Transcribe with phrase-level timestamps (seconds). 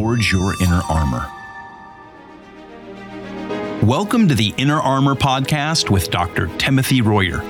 [0.00, 1.30] forge your inner armor.
[3.82, 6.46] Welcome to the Inner Armor Podcast with Dr.
[6.56, 7.40] Timothy Royer,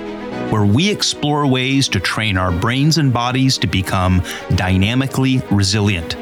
[0.51, 4.21] where we explore ways to train our brains and bodies to become
[4.57, 6.17] dynamically resilient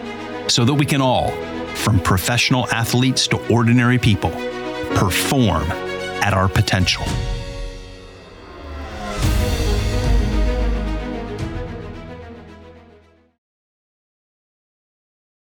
[0.48, 1.30] so that we can all,
[1.74, 4.32] from professional athletes to ordinary people,
[4.96, 5.62] perform
[6.20, 7.06] at our potential.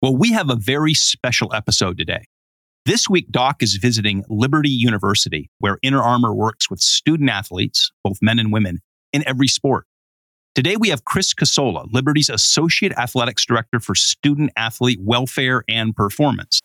[0.04, 2.26] Well, we have a very special episode today.
[2.86, 8.18] This week, Doc is visiting Liberty University, where Inner Armor works with student athletes, both
[8.22, 8.82] men and women,
[9.14, 9.86] in every sport.
[10.56, 16.60] Today, we have Chris Casola, Liberty's Associate Athletics Director for Student Athlete Welfare and Performance.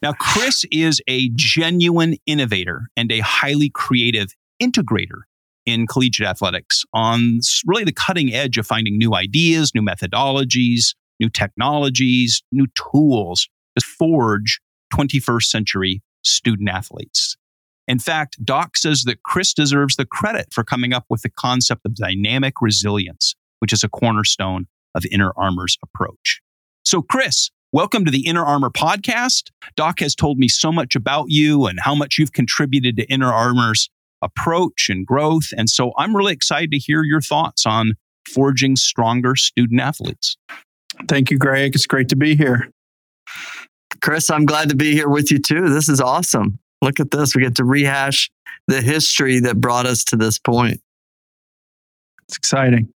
[0.00, 5.24] Now, Chris is a genuine innovator and a highly creative integrator
[5.66, 11.28] in collegiate athletics on really the cutting edge of finding new ideas, new methodologies, new
[11.28, 14.60] technologies, new tools to forge
[14.94, 17.36] 21st century student athletes.
[17.86, 21.86] In fact, Doc says that Chris deserves the credit for coming up with the concept
[21.86, 26.40] of dynamic resilience, which is a cornerstone of Inner Armor's approach.
[26.84, 29.50] So, Chris, welcome to the Inner Armor podcast.
[29.76, 33.32] Doc has told me so much about you and how much you've contributed to Inner
[33.32, 33.88] Armor's
[34.22, 35.48] approach and growth.
[35.56, 37.92] And so I'm really excited to hear your thoughts on
[38.26, 40.36] forging stronger student athletes.
[41.06, 41.74] Thank you, Greg.
[41.74, 42.70] It's great to be here.
[44.02, 45.68] Chris, I'm glad to be here with you too.
[45.68, 46.58] This is awesome.
[46.82, 47.34] Look at this.
[47.34, 48.30] We get to rehash
[48.66, 50.80] the history that brought us to this point.
[52.28, 52.92] It's exciting.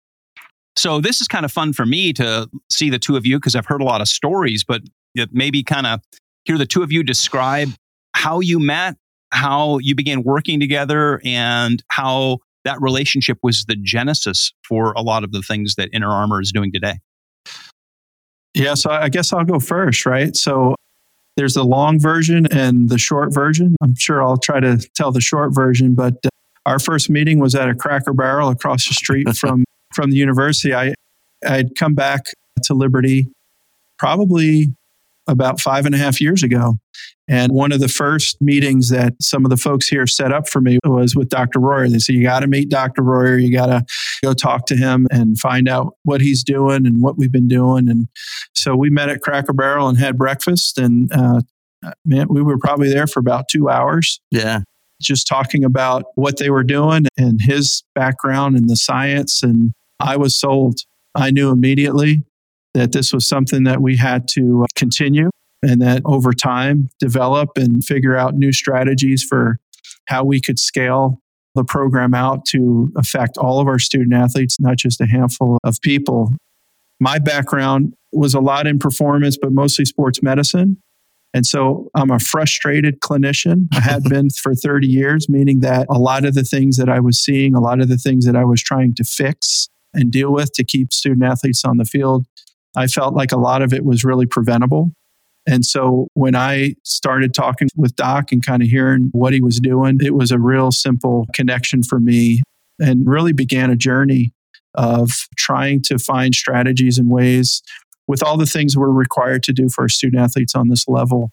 [0.77, 3.55] So, this is kind of fun for me to see the two of you because
[3.55, 4.83] I've heard a lot of stories, but
[5.30, 6.00] maybe kind of
[6.45, 7.69] hear the two of you describe
[8.14, 8.97] how you met,
[9.33, 15.25] how you began working together, and how that relationship was the genesis for a lot
[15.25, 17.00] of the things that Inner Armor is doing today.
[18.55, 20.36] Yeah, so I guess I'll go first, right?
[20.36, 20.75] So
[21.36, 23.77] there's the long version and the short version.
[23.83, 26.29] I'm sure I'll try to tell the short version, but uh,
[26.67, 29.64] our first meeting was at a Cracker Barrel across the street from
[29.95, 30.74] from the university.
[30.74, 30.95] I
[31.46, 32.27] I'd come back
[32.64, 33.29] to Liberty
[33.98, 34.74] probably
[35.27, 36.77] about five and a half years ago.
[37.29, 40.61] And one of the first meetings that some of the folks here set up for
[40.61, 41.61] me was with Dr.
[41.61, 41.89] Royer.
[41.89, 43.03] They said, You got to meet Dr.
[43.03, 43.39] Royer.
[43.39, 43.85] You got to
[44.23, 47.89] go talk to him and find out what he's doing and what we've been doing.
[47.89, 48.07] And
[48.55, 50.79] so we met at Cracker Barrel and had breakfast.
[50.79, 51.41] And uh,
[52.05, 54.20] man, we were probably there for about two hours.
[54.31, 54.61] Yeah.
[55.01, 59.42] Just talking about what they were doing and his background and the science.
[59.42, 60.81] And I was sold.
[61.14, 62.25] I knew immediately
[62.75, 65.31] that this was something that we had to uh, continue
[65.62, 69.58] and that over time develop and figure out new strategies for
[70.06, 71.20] how we could scale
[71.55, 75.80] the program out to affect all of our student athletes, not just a handful of
[75.83, 76.33] people.
[76.98, 80.78] My background was a lot in performance, but mostly sports medicine.
[81.34, 83.68] And so I'm a frustrated clinician.
[83.72, 87.01] I had been for 30 years, meaning that a lot of the things that I
[87.01, 90.33] was seeing, a lot of the things that I was trying to fix and deal
[90.33, 92.27] with to keep student athletes on the field
[92.77, 94.92] I felt like a lot of it was really preventable.
[95.47, 99.58] And so when I started talking with Doc and kind of hearing what he was
[99.58, 102.42] doing, it was a real simple connection for me
[102.79, 104.33] and really began a journey
[104.75, 107.63] of trying to find strategies and ways
[108.07, 111.31] with all the things we're required to do for our student athletes on this level.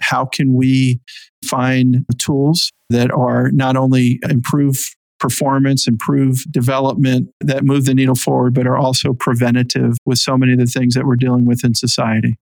[0.00, 1.00] How can we
[1.44, 4.76] find tools that are not only improve
[5.18, 10.52] performance, improve development that move the needle forward, but are also preventative with so many
[10.52, 12.36] of the things that we're dealing with in society.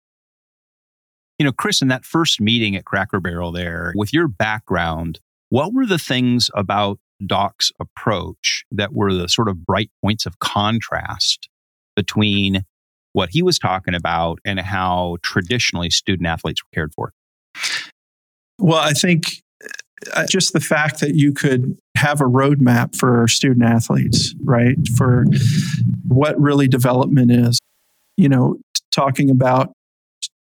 [1.42, 5.74] You know, Chris, in that first meeting at Cracker Barrel there, with your background, what
[5.74, 11.48] were the things about Doc's approach that were the sort of bright points of contrast
[11.96, 12.62] between
[13.12, 17.12] what he was talking about and how traditionally student athletes were cared for?
[18.60, 19.42] Well, I think
[20.14, 24.76] uh, just the fact that you could have a roadmap for student athletes, right?
[24.96, 25.24] For
[26.06, 27.58] what really development is,
[28.16, 28.58] you know,
[28.92, 29.72] talking about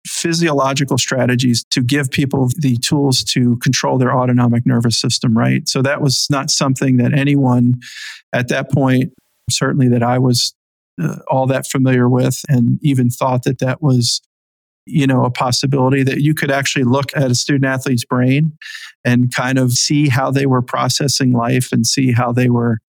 [0.06, 5.68] physiological strategies to give people the tools to control their autonomic nervous system, right?
[5.68, 7.76] So that was not something that anyone
[8.34, 9.14] at that point,
[9.50, 10.54] certainly that I was
[11.02, 14.22] uh, all that familiar with, and even thought that that was
[14.86, 18.52] you know a possibility that you could actually look at a student athlete's brain
[19.06, 22.80] and kind of see how they were processing life and see how they were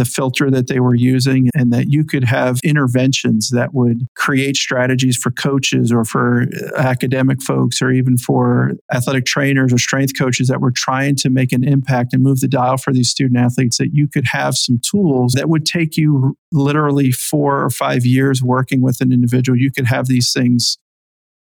[0.00, 4.56] the filter that they were using and that you could have interventions that would create
[4.56, 10.18] strategies for coaches or for uh, academic folks or even for athletic trainers or strength
[10.18, 13.38] coaches that were trying to make an impact and move the dial for these student
[13.38, 18.06] athletes that you could have some tools that would take you literally 4 or 5
[18.06, 19.58] years working with an individual.
[19.58, 20.78] You could have these things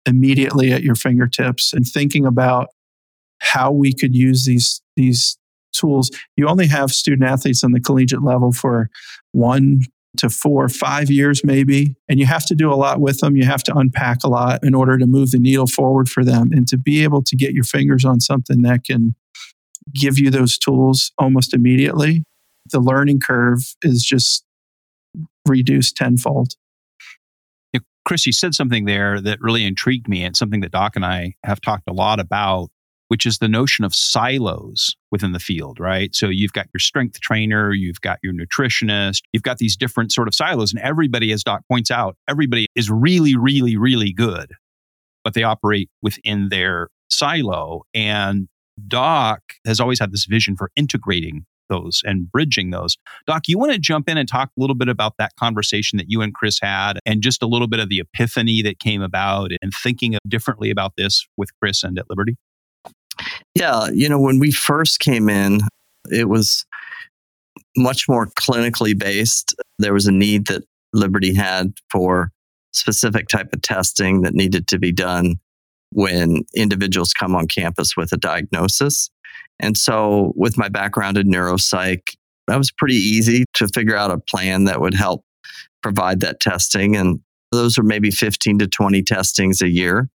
[0.05, 2.67] immediately at your fingertips and thinking about
[3.39, 5.38] how we could use these these
[5.71, 6.11] tools.
[6.35, 8.89] You only have student athletes on the collegiate level for
[9.31, 9.81] one
[10.17, 13.35] to four, five years maybe, and you have to do a lot with them.
[13.35, 16.49] You have to unpack a lot in order to move the needle forward for them,
[16.51, 19.15] and to be able to get your fingers on something that can
[19.93, 22.23] give you those tools almost immediately.
[22.71, 24.43] The learning curve is just
[25.47, 26.55] reduced tenfold.
[28.05, 31.35] Chris, you said something there that really intrigued me and something that Doc and I
[31.43, 32.71] have talked a lot about,
[33.09, 36.15] which is the notion of silos within the field, right?
[36.15, 40.27] So you've got your strength trainer, you've got your nutritionist, you've got these different sort
[40.27, 40.71] of silos.
[40.71, 44.53] And everybody, as Doc points out, everybody is really, really, really good,
[45.23, 47.81] but they operate within their silo.
[47.93, 48.47] And
[48.87, 52.97] Doc has always had this vision for integrating those and bridging those.
[53.27, 56.07] Doc, you want to jump in and talk a little bit about that conversation that
[56.09, 59.51] you and Chris had and just a little bit of the epiphany that came about
[59.61, 62.37] and thinking differently about this with Chris and at Liberty?
[63.59, 65.59] Yeah, you know, when we first came in,
[66.09, 66.65] it was
[67.75, 69.53] much more clinically based.
[69.79, 70.63] There was a need that
[70.93, 72.31] Liberty had for
[72.71, 75.35] specific type of testing that needed to be done
[75.91, 79.09] when individuals come on campus with a diagnosis.
[79.59, 82.15] And so, with my background in neuropsych,
[82.47, 85.23] that was pretty easy to figure out a plan that would help
[85.83, 86.95] provide that testing.
[86.95, 87.19] And
[87.51, 90.07] those are maybe 15 to 20 testings a year.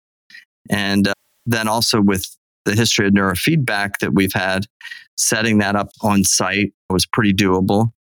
[0.69, 1.13] And uh,
[1.45, 4.65] then also with the history of neurofeedback that we've had,
[5.17, 7.91] setting that up on site was pretty doable.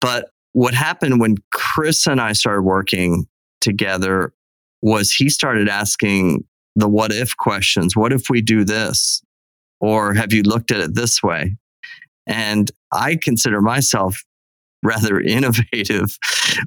[0.00, 3.26] But what happened when Chris and I started working
[3.60, 4.32] together
[4.82, 6.44] was he started asking
[6.76, 7.96] the what if questions.
[7.96, 9.22] What if we do this?
[9.80, 11.56] Or have you looked at it this way?
[12.26, 14.24] And I consider myself
[14.82, 16.16] rather innovative,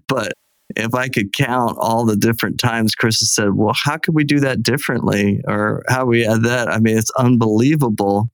[0.07, 0.33] but
[0.75, 4.23] if I could count all the different times Chris has said, well, how could we
[4.23, 5.41] do that differently?
[5.47, 6.69] Or how we add that?
[6.69, 8.29] I mean, it's unbelievable.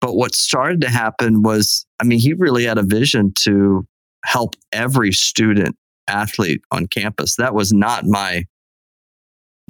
[0.00, 3.86] But what started to happen was, I mean, he really had a vision to
[4.24, 5.76] help every student
[6.06, 7.36] athlete on campus.
[7.36, 8.44] That was not my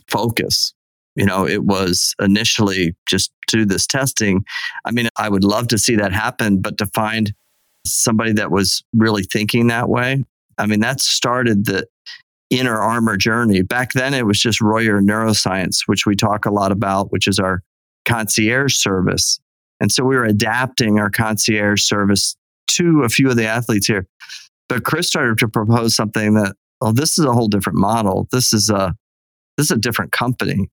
[0.08, 0.74] focus.
[1.16, 4.44] You know, it was initially just do this testing.
[4.84, 7.32] I mean, I would love to see that happen, but to find
[7.86, 10.24] somebody that was really thinking that way,
[10.58, 11.86] I mean, that started the
[12.50, 13.62] inner armor journey.
[13.62, 17.38] Back then, it was just Royer Neuroscience, which we talk a lot about, which is
[17.38, 17.62] our
[18.04, 19.38] concierge service.
[19.80, 22.36] And so we were adapting our concierge service
[22.68, 24.06] to a few of the athletes here.
[24.68, 28.28] But Chris started to propose something that, oh, this is a whole different model.
[28.32, 28.94] This is a
[29.56, 30.68] this is a different company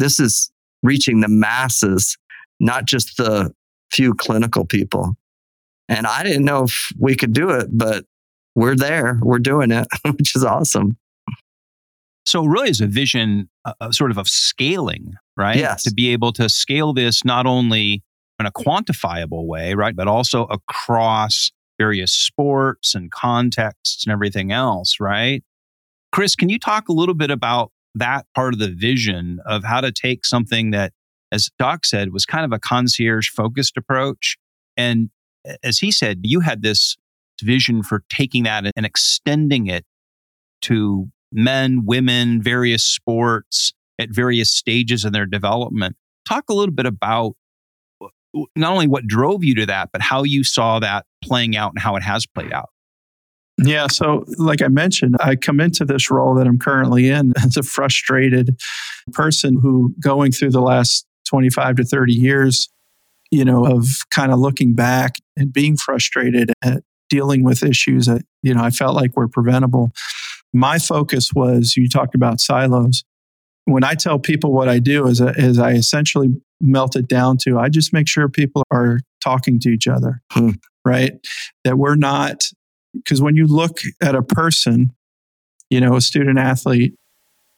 [0.00, 0.50] this is
[0.82, 2.16] reaching the masses,
[2.58, 3.52] not just the
[3.92, 5.16] few clinical people.
[5.88, 8.04] And I didn't know if we could do it, but
[8.54, 10.96] we're there, we're doing it, which is awesome.
[12.26, 15.56] So, really, is a vision uh, uh, sort of of scaling, right?
[15.56, 15.82] Yes.
[15.84, 18.02] To be able to scale this not only
[18.38, 24.96] in a quantifiable way, right, but also across various sports and contexts and everything else,
[25.00, 25.42] right?
[26.12, 29.80] Chris, can you talk a little bit about that part of the vision of how
[29.80, 30.92] to take something that,
[31.32, 34.36] as Doc said, was kind of a concierge focused approach.
[34.76, 35.10] And
[35.62, 36.96] as he said, you had this
[37.40, 39.84] vision for taking that and extending it
[40.62, 45.96] to men, women, various sports at various stages in their development.
[46.26, 47.34] Talk a little bit about
[48.56, 51.80] not only what drove you to that, but how you saw that playing out and
[51.80, 52.70] how it has played out.
[53.58, 53.88] Yeah.
[53.88, 57.62] So, like I mentioned, I come into this role that I'm currently in as a
[57.62, 58.58] frustrated
[59.12, 62.68] person who, going through the last 25 to 30 years,
[63.30, 68.22] you know, of kind of looking back and being frustrated at dealing with issues that,
[68.42, 69.90] you know, I felt like were preventable.
[70.54, 73.04] My focus was you talked about silos.
[73.66, 76.28] When I tell people what I do is, is I essentially
[76.60, 80.50] melt it down to I just make sure people are talking to each other, hmm.
[80.84, 81.12] right?
[81.64, 82.44] That we're not
[82.94, 84.92] because when you look at a person,
[85.68, 86.94] you know, a student athlete,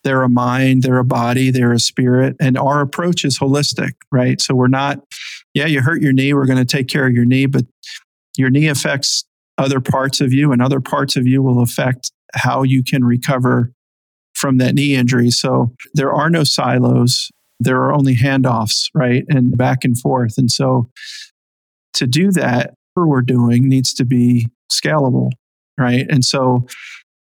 [0.04, 2.36] they're a mind, they're a body, they're a spirit.
[2.40, 4.40] And our approach is holistic, right?
[4.40, 4.98] So we're not,
[5.54, 7.64] yeah, you hurt your knee, we're going to take care of your knee, but
[8.36, 9.24] your knee affects
[9.58, 13.72] other parts of you, and other parts of you will affect how you can recover
[14.34, 15.30] from that knee injury.
[15.30, 17.30] So there are no silos,
[17.60, 19.24] there are only handoffs, right?
[19.28, 20.34] And back and forth.
[20.38, 20.90] And so
[21.94, 25.30] to do that, we're doing needs to be scalable,
[25.78, 26.06] right?
[26.10, 26.66] And so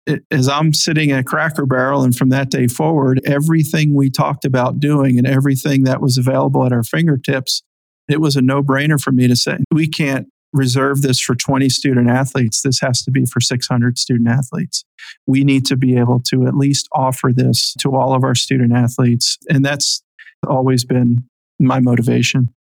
[0.06, 4.44] it, as I'm sitting at Cracker Barrel and from that day forward, everything we talked
[4.44, 7.62] about doing and everything that was available at our fingertips,
[8.08, 11.68] it was a no brainer for me to say, we can't reserve this for 20
[11.68, 12.62] student athletes.
[12.62, 14.84] This has to be for 600 student athletes.
[15.26, 18.72] We need to be able to at least offer this to all of our student
[18.72, 19.38] athletes.
[19.48, 20.02] And that's
[20.46, 21.24] always been
[21.58, 22.52] my motivation.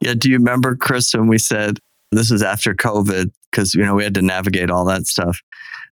[0.00, 0.14] Yeah.
[0.14, 1.78] Do you remember, Chris, when we said
[2.12, 5.40] this was after COVID, because, you know, we had to navigate all that stuff.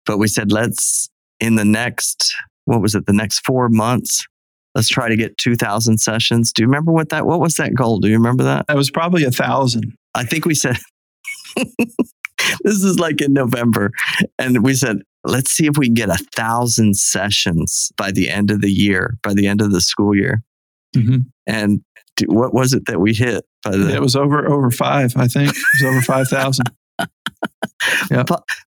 [0.07, 2.35] But we said, let's, in the next,
[2.65, 4.27] what was it, the next four months,
[4.75, 6.53] let's try to get 2000 sessions.
[6.53, 7.99] Do you remember what that, what was that goal?
[7.99, 8.67] Do you remember that?
[8.69, 9.95] That was probably a thousand.
[10.15, 10.77] I think we said,
[12.63, 13.91] this is like in November.
[14.39, 18.51] And we said, let's see if we can get a thousand sessions by the end
[18.51, 20.43] of the year, by the end of the school year.
[20.97, 21.19] Mm-hmm.
[21.47, 21.83] And
[22.27, 23.45] what was it that we hit?
[23.63, 25.51] By the, it was over over five, I think.
[25.51, 26.67] It was over five thousand.
[28.11, 28.25] yeah.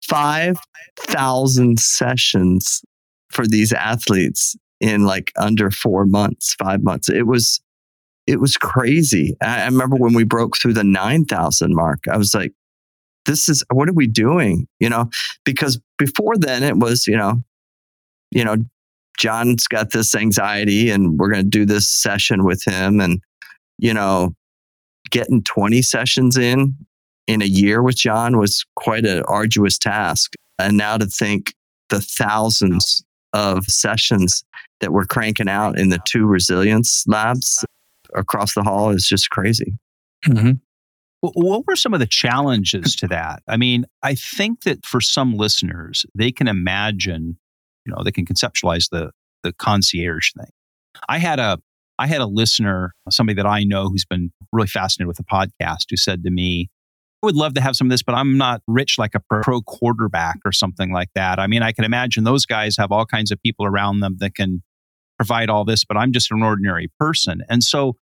[0.06, 0.58] Five
[0.98, 2.82] thousand sessions
[3.30, 7.08] for these athletes in like under four months, five months.
[7.08, 7.60] It was
[8.26, 9.36] it was crazy.
[9.42, 12.00] I, I remember when we broke through the nine thousand mark.
[12.10, 12.52] I was like,
[13.26, 15.10] "This is what are we doing?" You know,
[15.44, 17.42] because before then it was you know,
[18.30, 18.56] you know,
[19.18, 23.20] John's got this anxiety, and we're going to do this session with him, and
[23.78, 24.34] you know,
[25.10, 26.74] getting 20 sessions in
[27.26, 30.32] in a year with John was quite an arduous task.
[30.58, 31.54] And now to think
[31.88, 34.42] the thousands of sessions
[34.80, 37.64] that we're cranking out in the two resilience labs
[38.14, 39.78] across the hall is just crazy.
[40.26, 40.52] Mm-hmm.
[41.22, 43.42] What were some of the challenges to that?
[43.46, 47.38] I mean, I think that for some listeners, they can imagine,
[47.84, 49.10] you know, they can conceptualize the
[49.42, 50.50] the concierge thing.
[51.08, 51.58] I had a
[51.98, 55.86] I had a listener, somebody that I know who's been really fascinated with the podcast,
[55.90, 56.70] who said to me,
[57.22, 59.60] I would love to have some of this, but I'm not rich like a pro
[59.60, 61.38] quarterback or something like that.
[61.38, 64.34] I mean, I can imagine those guys have all kinds of people around them that
[64.34, 64.62] can
[65.18, 67.42] provide all this, but I'm just an ordinary person.
[67.50, 67.96] And so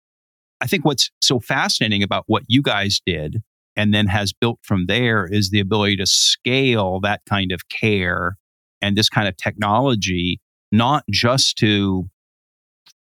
[0.61, 3.43] I think what's so fascinating about what you guys did
[3.77, 8.37] and then has built from there is the ability to scale that kind of care
[8.83, 10.41] and this kind of technology,
[10.73, 12.09] not just to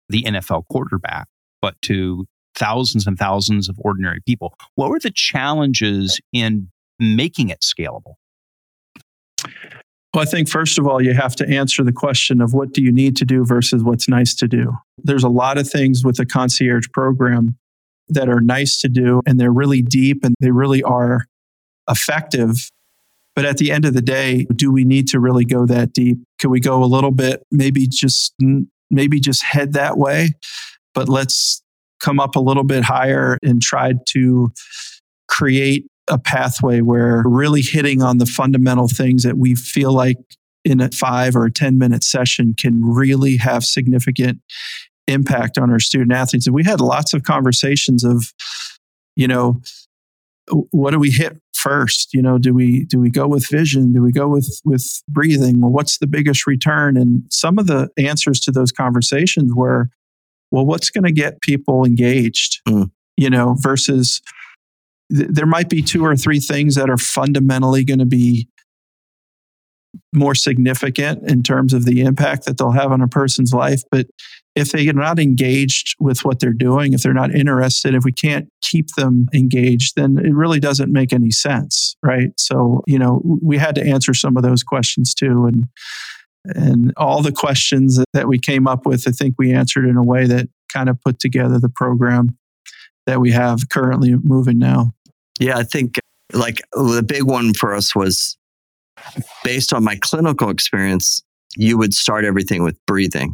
[0.09, 1.27] the NFL quarterback,
[1.61, 2.25] but to
[2.55, 4.53] thousands and thousands of ordinary people.
[4.75, 8.15] What were the challenges in making it scalable?
[10.13, 12.81] Well, I think first of all, you have to answer the question of what do
[12.81, 14.75] you need to do versus what's nice to do.
[14.97, 17.57] There's a lot of things with the concierge program
[18.07, 21.25] that are nice to do and they're really deep and they really are
[21.87, 22.71] effective.
[23.35, 26.17] But at the end of the day, do we need to really go that deep?
[26.39, 28.33] Can we go a little bit, maybe just
[28.89, 30.31] maybe just head that way,
[30.95, 31.61] but let's
[31.99, 34.51] come up a little bit higher and try to
[35.27, 40.17] create a pathway where really hitting on the fundamental things that we feel like
[40.65, 44.39] in a five or a 10 minute session can really have significant
[45.07, 46.45] impact on our student athletes.
[46.45, 48.33] And we had lots of conversations of,
[49.15, 49.61] you know,
[50.71, 52.13] what do we hit first?
[52.13, 53.93] You know, do we do we go with vision?
[53.93, 55.61] Do we go with with breathing?
[55.61, 56.97] Well, what's the biggest return?
[56.97, 59.89] And some of the answers to those conversations were,
[60.51, 62.61] well, what's going to get people engaged?
[62.67, 62.91] Mm.
[63.17, 64.21] You know, versus
[65.15, 68.47] th- there might be two or three things that are fundamentally going to be
[70.13, 73.81] more significant in terms of the impact that they'll have on a person's life.
[73.91, 74.07] But
[74.55, 78.49] if they're not engaged with what they're doing, if they're not interested, if we can't
[78.61, 82.31] keep them engaged, then it really doesn't make any sense, right?
[82.37, 85.45] So, you know, we had to answer some of those questions too.
[85.45, 85.67] And
[86.45, 90.03] and all the questions that we came up with, I think we answered in a
[90.03, 92.37] way that kind of put together the program
[93.05, 94.93] that we have currently moving now.
[95.39, 95.99] Yeah, I think
[96.33, 98.37] like the big one for us was
[99.43, 101.23] based on my clinical experience,
[101.55, 103.33] you would start everything with breathing.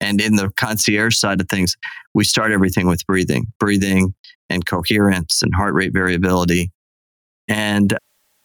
[0.00, 1.76] And in the concierge side of things,
[2.14, 4.14] we start everything with breathing, breathing
[4.48, 6.70] and coherence and heart rate variability.
[7.48, 7.98] And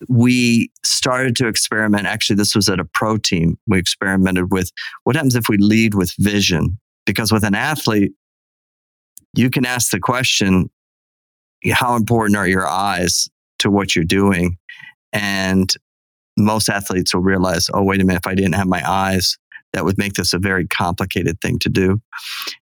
[0.09, 2.07] we started to experiment.
[2.07, 3.57] Actually, this was at a pro team.
[3.67, 4.71] We experimented with
[5.03, 6.77] what happens if we lead with vision?
[7.05, 8.11] Because with an athlete,
[9.33, 10.69] you can ask the question,
[11.71, 13.27] how important are your eyes
[13.59, 14.57] to what you're doing?
[15.13, 15.73] And
[16.37, 19.37] most athletes will realize, oh, wait a minute, if I didn't have my eyes,
[19.75, 22.01] that would make this a very complicated thing to do.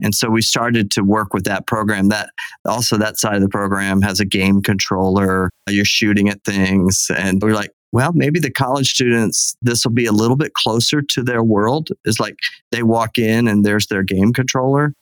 [0.01, 2.09] And so we started to work with that program.
[2.09, 2.29] That
[2.65, 5.49] also that side of the program has a game controller.
[5.69, 7.07] You're shooting at things.
[7.15, 11.01] And we're like, well, maybe the college students, this will be a little bit closer
[11.01, 11.89] to their world.
[12.05, 12.37] Is like
[12.71, 14.93] they walk in and there's their game controller.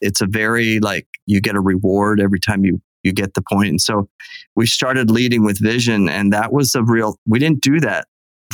[0.00, 3.68] It's a very like you get a reward every time you you get the point.
[3.68, 4.08] And so
[4.56, 7.16] we started leading with vision, and that was a real.
[7.26, 8.06] We didn't do that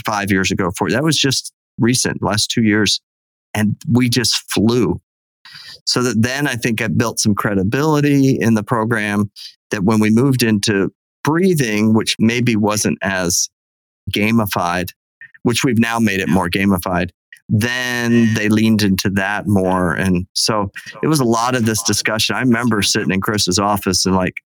[0.05, 0.71] five years ago.
[0.77, 3.01] For that was just recent, last two years,
[3.55, 5.01] and we just flew.
[5.87, 9.31] So that then I think I built some credibility in the program.
[9.71, 10.93] That when we moved into
[11.23, 13.49] breathing, which maybe wasn't as
[14.11, 14.91] gamified,
[15.43, 17.11] which we've now made it more gamified,
[17.51, 19.95] then they leaned into that more.
[19.95, 20.71] And so
[21.03, 22.37] it was a lot of this discussion.
[22.37, 24.41] I remember sitting in Chris's office and like,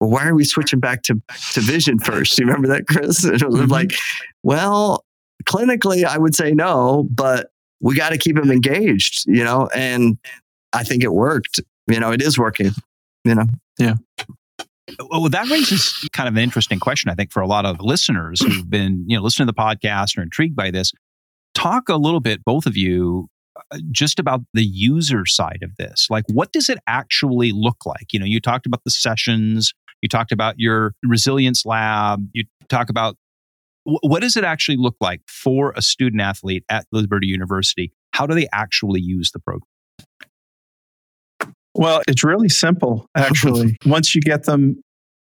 [0.00, 1.20] well, why are we switching back to,
[1.52, 2.36] to vision first?
[2.36, 3.24] Do you remember that, Chris?
[3.32, 3.70] And it was mm-hmm.
[3.70, 3.94] like,
[4.42, 5.04] well,
[5.44, 9.68] clinically, I would say no, but we got to keep them engaged, you know?
[9.74, 10.18] And
[10.72, 11.60] I think it worked.
[11.88, 12.70] You know, it is working,
[13.24, 13.46] you know?
[13.78, 13.94] Yeah.
[15.10, 18.42] Well, that raises kind of an interesting question, I think, for a lot of listeners
[18.42, 20.92] who've been, you know, listening to the podcast or intrigued by this.
[21.54, 23.28] Talk a little bit, both of you,
[23.70, 26.06] uh, just about the user side of this.
[26.10, 28.12] Like, what does it actually look like?
[28.12, 32.88] You know, you talked about the sessions, you talked about your resilience lab, you talk
[32.88, 33.16] about
[33.84, 37.92] what does it actually look like for a student athlete at Liberty University?
[38.12, 39.66] How do they actually use the program?
[41.74, 43.76] Well, it's really simple, actually.
[43.86, 44.82] Once you get them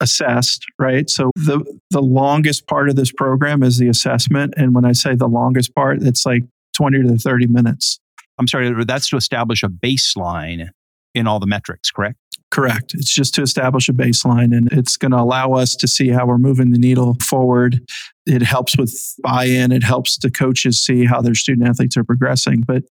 [0.00, 1.08] assessed, right?
[1.10, 5.14] So the the longest part of this program is the assessment, and when I say
[5.14, 6.42] the longest part, it's like
[6.76, 7.98] twenty to thirty minutes.
[8.38, 10.70] I'm sorry, that's to establish a baseline
[11.14, 12.16] in all the metrics, correct?
[12.50, 12.94] Correct.
[12.94, 16.26] It's just to establish a baseline and it's going to allow us to see how
[16.26, 17.80] we're moving the needle forward.
[18.26, 18.92] It helps with
[19.22, 22.62] buy in, it helps the coaches see how their student athletes are progressing.
[22.66, 22.82] But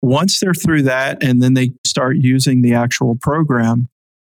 [0.00, 3.88] once they're through that and then they start using the actual program,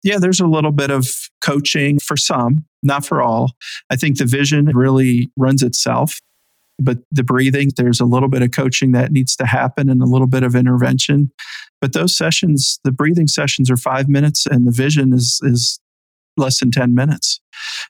[0.03, 1.07] yeah, there's a little bit of
[1.41, 3.51] coaching for some, not for all.
[3.89, 6.19] I think the vision really runs itself
[6.79, 10.05] but the breathing, there's a little bit of coaching that needs to happen and a
[10.05, 11.31] little bit of intervention.
[11.81, 15.79] But those sessions, the breathing sessions are five minutes and the vision is, is
[16.37, 17.41] less than 10 minutes.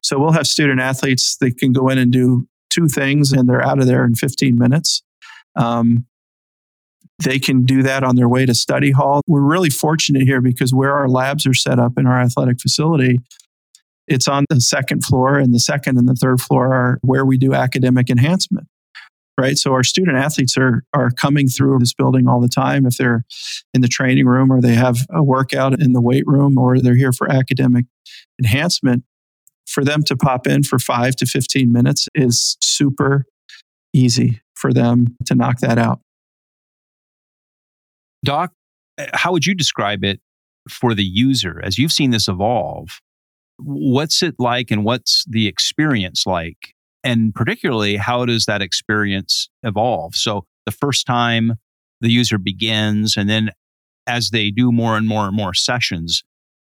[0.02, 3.66] So we'll have student athletes that can go in and do two things and they're
[3.66, 5.04] out of there in 15 minutes.
[5.56, 6.06] Um,
[7.24, 9.22] they can do that on their way to study hall.
[9.28, 13.20] We're really fortunate here because where our labs are set up in our athletic facility,
[14.08, 17.38] it's on the second floor, and the second and the third floor are where we
[17.38, 18.68] do academic enhancement
[19.40, 19.58] right?
[19.58, 22.86] So our student athletes are are coming through this building all the time.
[22.86, 23.24] If they're
[23.74, 26.98] in the training room or they have a workout in the weight room or they're
[26.98, 27.86] here for academic
[28.38, 29.04] enhancement,
[29.66, 33.26] for them to pop in for five to 15 minutes is super
[33.94, 36.02] easy for them to knock that out.
[38.24, 38.52] Doc,
[39.14, 40.20] how would you describe it
[40.70, 43.00] for the user as you've seen this evolve?
[43.58, 46.74] What's it like and what's the experience like?
[47.04, 50.16] And particularly how does that experience evolve?
[50.16, 51.54] So the first time
[52.02, 53.52] the user begins and then
[54.08, 56.24] as they do more and more and more sessions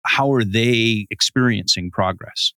[0.07, 2.52] how are they experiencing progress?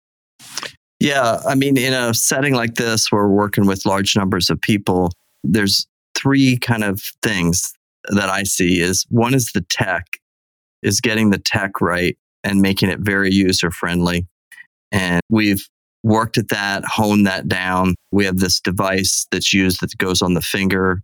[0.98, 4.60] Yeah i mean in a setting like this where we're working with large numbers of
[4.60, 5.12] people
[5.44, 7.72] there's three kind of things
[8.08, 10.04] that i see is one is the tech
[10.82, 14.26] is getting the tech right and making it very user friendly
[14.92, 15.68] and we've
[16.06, 17.96] worked at that, honed that down.
[18.12, 21.02] We have this device that's used that goes on the finger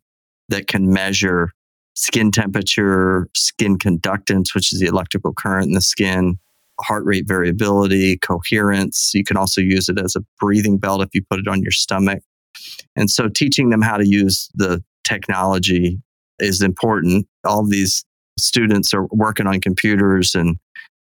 [0.49, 1.51] that can measure
[1.95, 6.38] skin temperature, skin conductance, which is the electrical current in the skin,
[6.81, 9.11] heart rate variability, coherence.
[9.12, 11.73] You can also use it as a breathing belt if you put it on your
[11.73, 12.23] stomach.
[12.95, 16.01] And so teaching them how to use the technology
[16.38, 17.27] is important.
[17.45, 18.05] All these
[18.38, 20.57] students are working on computers and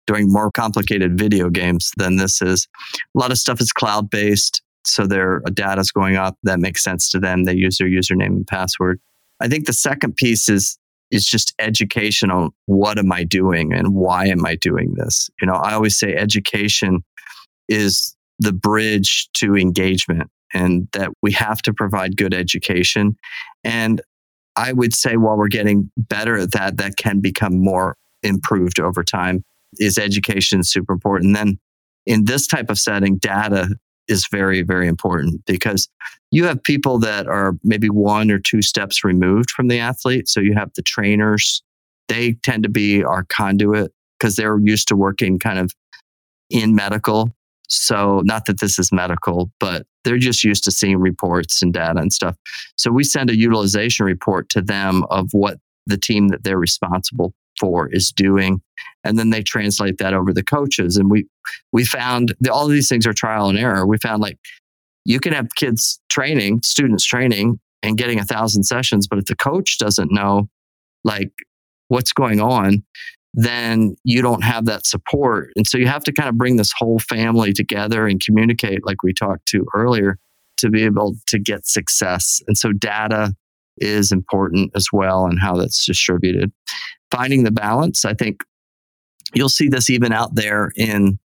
[0.06, 2.66] doing more complicated video games than this is.
[3.16, 4.62] A lot of stuff is cloud based.
[4.84, 6.36] So their data is going up.
[6.42, 7.44] That makes sense to them.
[7.44, 8.98] They use their username and password.
[9.40, 10.76] I think the second piece is
[11.10, 12.50] is just educational.
[12.66, 15.28] What am I doing and why am I doing this?
[15.40, 17.02] You know, I always say education
[17.68, 23.16] is the bridge to engagement and that we have to provide good education.
[23.64, 24.00] And
[24.60, 29.02] I would say while we're getting better at that, that can become more improved over
[29.02, 29.42] time
[29.78, 31.34] is education super important.
[31.34, 31.58] Then
[32.04, 33.74] in this type of setting, data
[34.06, 35.88] is very, very important because
[36.30, 40.28] you have people that are maybe one or two steps removed from the athlete.
[40.28, 41.62] So you have the trainers,
[42.08, 45.72] they tend to be our conduit because they're used to working kind of
[46.50, 47.30] in medical.
[47.70, 52.00] So, not that this is medical, but they're just used to seeing reports and data
[52.00, 52.36] and stuff.
[52.76, 57.32] So, we send a utilization report to them of what the team that they're responsible
[57.58, 58.60] for is doing
[59.04, 61.26] and then they translate that over the coaches and we
[61.72, 64.38] we found that all these things are trial and error we found like
[65.04, 69.36] you can have kids training students training and getting a thousand sessions but if the
[69.36, 70.48] coach doesn't know
[71.04, 71.32] like
[71.88, 72.82] what's going on
[73.32, 76.72] then you don't have that support and so you have to kind of bring this
[76.76, 80.18] whole family together and communicate like we talked to earlier
[80.56, 83.32] to be able to get success and so data
[83.78, 86.52] is important as well and how that's distributed
[87.10, 88.04] finding the balance.
[88.04, 88.42] I think
[89.34, 91.18] you'll see this even out there in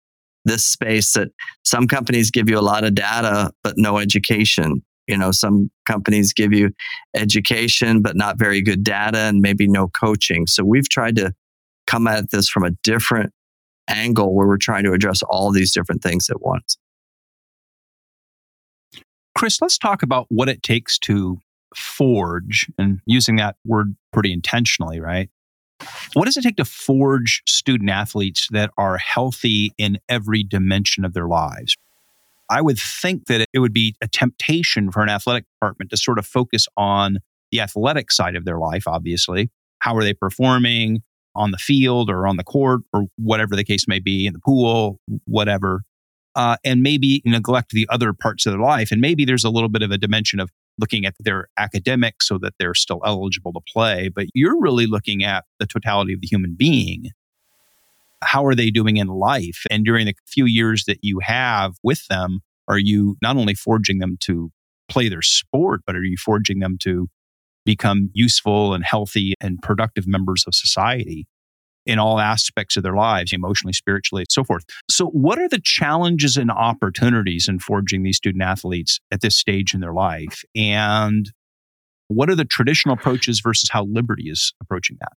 [0.45, 1.29] this space that
[1.63, 4.83] some companies give you a lot of data, but no education.
[5.07, 6.71] You know, some companies give you
[7.15, 10.47] education, but not very good data and maybe no coaching.
[10.47, 11.33] So we've tried to
[11.95, 13.31] come at this from a different
[13.87, 16.77] angle where we're trying to address all these different things at once.
[19.37, 21.37] Chris, let's talk about what it takes to
[21.75, 25.29] forge, and using that word pretty intentionally, right?
[26.13, 31.13] What does it take to forge student athletes that are healthy in every dimension of
[31.13, 31.75] their lives?
[32.49, 36.19] I would think that it would be a temptation for an athletic department to sort
[36.19, 37.19] of focus on
[37.51, 39.49] the athletic side of their life, obviously.
[39.79, 41.03] How are they performing
[41.35, 44.39] on the field or on the court or whatever the case may be, in the
[44.39, 45.83] pool, whatever,
[46.35, 48.91] uh, and maybe neglect the other parts of their life.
[48.91, 52.37] And maybe there's a little bit of a dimension of looking at their academics so
[52.37, 56.27] that they're still eligible to play, but you're really looking at the totality of the
[56.27, 57.11] human being.
[58.21, 59.63] How are they doing in life?
[59.69, 63.99] And during the few years that you have with them, are you not only forging
[63.99, 64.51] them to
[64.89, 67.07] play their sport, but are you forging them to
[67.65, 71.27] become useful and healthy and productive members of society?
[71.85, 74.63] in all aspects of their lives, emotionally, spiritually, so forth.
[74.89, 79.73] So, what are the challenges and opportunities in forging these student athletes at this stage
[79.73, 80.43] in their life?
[80.55, 81.31] And
[82.07, 85.13] what are the traditional approaches versus how Liberty is approaching that?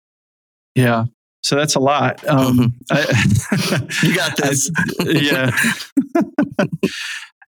[0.75, 1.05] Yeah.
[1.43, 2.27] So that's a lot.
[2.27, 4.03] Um, mm-hmm.
[4.03, 4.71] I, you got this.
[5.07, 5.51] Yeah.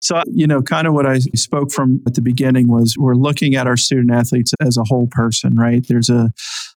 [0.07, 3.57] so, you know, kind of what I spoke from at the beginning was we're looking
[3.57, 5.85] at our student athletes as a whole person, right?
[5.89, 6.31] There's a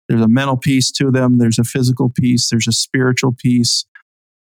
[0.09, 3.85] there's a mental piece to them, there's a physical piece, there's a spiritual piece.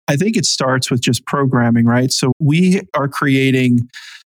[0.08, 2.10] I think it starts with just programming, right?
[2.10, 3.90] So we are creating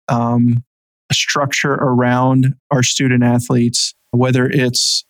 [0.08, 0.62] um,
[1.10, 5.06] a structure around our student athletes, whether it's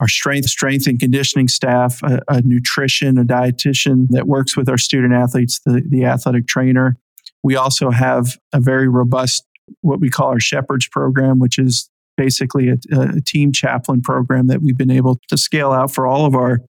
[0.00, 4.78] our strength, strength and conditioning staff, a, a nutrition, a dietitian that works with our
[4.78, 6.98] student athletes, the, the athletic trainer.
[7.42, 9.44] We also have a very robust,
[9.80, 14.62] what we call our Shepherds program, which is basically a, a team chaplain program that
[14.62, 16.60] we've been able to scale out for all of our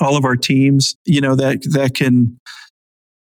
[0.00, 0.94] all of our teams.
[1.04, 2.38] You know that that can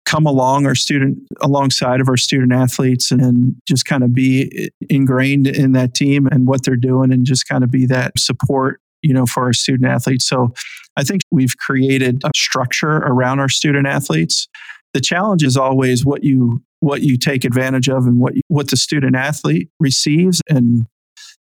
[0.09, 5.45] come along our student alongside of our student athletes and just kind of be ingrained
[5.45, 9.13] in that team and what they're doing and just kind of be that support you
[9.13, 10.51] know for our student athletes so
[10.97, 14.47] i think we've created a structure around our student athletes
[14.93, 18.69] the challenge is always what you what you take advantage of and what you, what
[18.69, 20.85] the student athlete receives and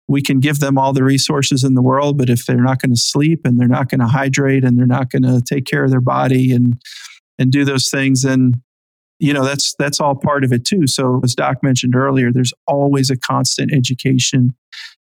[0.07, 2.93] we can give them all the resources in the world, but if they're not going
[2.93, 5.85] to sleep and they're not going to hydrate and they're not going to take care
[5.85, 6.75] of their body and
[7.39, 8.63] and do those things, then
[9.19, 10.87] you know that's that's all part of it too.
[10.87, 14.55] So as Doc mentioned earlier, there's always a constant education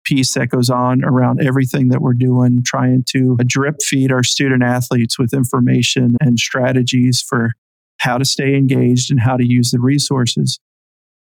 [0.03, 4.63] piece that goes on around everything that we're doing, trying to drip feed our student
[4.63, 7.53] athletes with information and strategies for
[7.99, 10.59] how to stay engaged and how to use the resources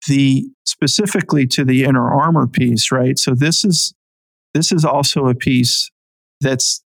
[0.08, 3.18] the specifically to the inner armor piece, right?
[3.18, 3.94] So this is
[4.54, 5.90] this is also a piece
[6.42, 6.82] that's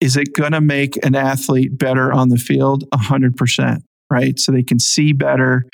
[0.00, 2.84] is it going to make an athlete better on the field?
[2.94, 4.38] 100%, right?
[4.38, 5.66] So they can see better,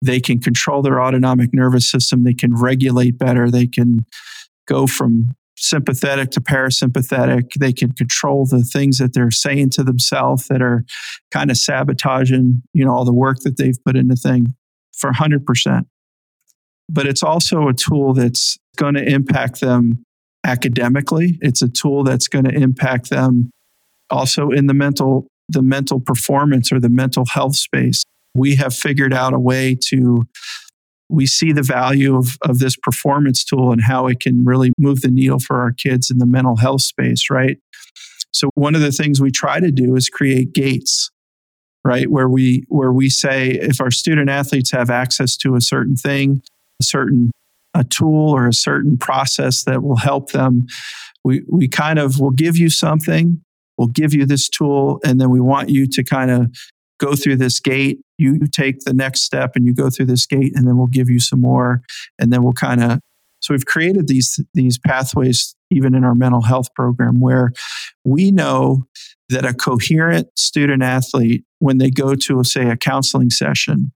[0.00, 4.06] they can control their autonomic nervous system, they can regulate better, they can
[4.66, 10.46] go from sympathetic to parasympathetic, they can control the things that they're saying to themselves
[10.48, 10.84] that are
[11.30, 14.54] kind of sabotaging, you know, all the work that they've put into thing
[14.96, 15.86] for 100%.
[16.88, 20.04] But it's also a tool that's going to impact them
[20.44, 21.38] academically.
[21.40, 23.50] It's a tool that's going to impact them
[24.10, 28.02] also in the mental the mental performance or the mental health space.
[28.34, 30.24] We have figured out a way to
[31.08, 35.00] we see the value of, of this performance tool and how it can really move
[35.00, 37.58] the needle for our kids in the mental health space, right?
[38.32, 41.10] So one of the things we try to do is create gates
[41.84, 45.96] right where we where we say if our student athletes have access to a certain
[45.96, 46.42] thing
[46.80, 47.30] a certain
[47.74, 50.66] a tool or a certain process that will help them
[51.24, 53.40] we we kind of will give you something
[53.76, 56.52] we'll give you this tool and then we want you to kind of
[56.98, 60.52] go through this gate you take the next step and you go through this gate
[60.54, 61.82] and then we'll give you some more
[62.18, 63.00] and then we'll kind of
[63.40, 67.52] so we've created these these pathways even in our mental health program where
[68.04, 68.84] we know
[69.28, 73.92] that a coherent student athlete, when they go to, say, a counseling session,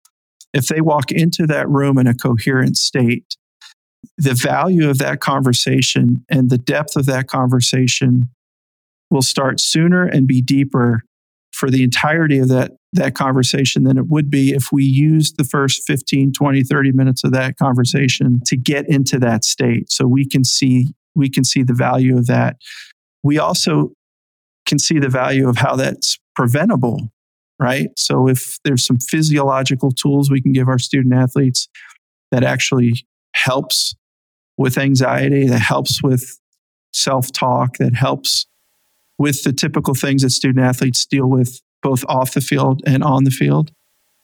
[0.53, 3.37] if they walk into that room in a coherent state,
[4.19, 8.29] the value of that conversation and the depth of that conversation
[9.11, 11.03] will start sooner and be deeper
[11.53, 15.45] for the entirety of that, that conversation than it would be if we used the
[15.45, 19.91] first 15, 20, 30 minutes of that conversation to get into that state.
[19.91, 22.57] So we can see we can see the value of that.
[23.23, 23.93] We also
[24.67, 27.11] can see the value of how that's preventable,
[27.59, 27.89] right?
[27.97, 31.69] So if there's some physiological tools we can give our student athletes
[32.31, 33.95] that actually helps
[34.57, 36.39] with anxiety, that helps with
[36.93, 38.47] self talk, that helps
[39.23, 43.23] with the typical things that student athletes deal with both off the field and on
[43.23, 43.71] the field,